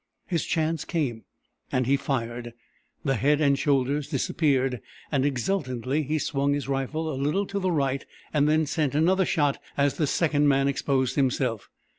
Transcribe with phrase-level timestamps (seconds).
[0.25, 1.25] His chance came,
[1.71, 2.53] and he fired.
[3.05, 4.81] The head and shoulders disappeared,
[5.11, 8.03] and exultantly he swung his rifle a little to the right
[8.33, 11.69] and sent another shot as the second man exposed himself.